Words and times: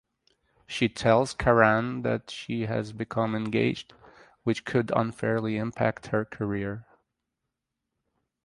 She 0.65 0.89
tells 0.89 1.35
Karan 1.35 2.01
that 2.01 2.31
she 2.31 2.65
has 2.65 2.91
become 2.91 3.35
engaged 3.35 3.93
which 4.41 4.65
could 4.65 4.91
unfairly 4.95 5.57
impact 5.57 6.07
her 6.07 6.25
career. 6.25 6.87